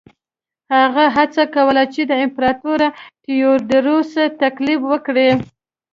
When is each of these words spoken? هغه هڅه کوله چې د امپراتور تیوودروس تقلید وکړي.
هغه 0.75 1.05
هڅه 1.15 1.43
کوله 1.55 1.83
چې 1.93 2.01
د 2.09 2.11
امپراتور 2.25 2.79
تیوودروس 3.23 4.11
تقلید 4.41 4.79
وکړي. 4.89 5.29